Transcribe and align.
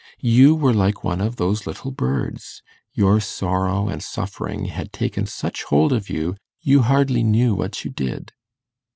You 0.23 0.55
were 0.55 0.73
like 0.73 1.03
one 1.03 1.21
of 1.21 1.35
those 1.35 1.67
little 1.67 1.91
birds. 1.91 2.63
Your 2.93 3.19
sorrow 3.21 3.87
and 3.87 4.01
suffering 4.03 4.65
had 4.65 4.91
taken 4.91 5.27
such 5.27 5.61
hold 5.65 5.93
of 5.93 6.09
you, 6.09 6.37
you 6.59 6.81
hardly 6.81 7.21
knew 7.21 7.53
what 7.53 7.85
you 7.85 7.91
did. 7.91 8.31